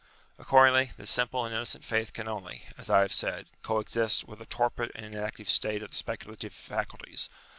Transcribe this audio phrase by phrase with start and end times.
[0.39, 4.41] Accordingly, this simple and innocent faith can only, as I have said, co exist with
[4.41, 7.29] a torpid and inactive state of the speculative faculties.